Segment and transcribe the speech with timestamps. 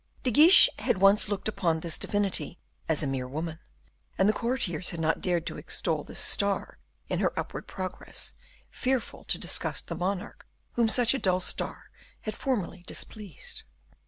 [0.23, 2.57] De Guiche had once looked upon this divinity
[2.89, 3.59] as a mere woman;
[4.17, 8.33] and the courtiers had not dared to extol this star in her upward progress,
[8.71, 11.91] fearful to disgust the monarch whom such a dull star
[12.21, 13.61] had formerly displeased.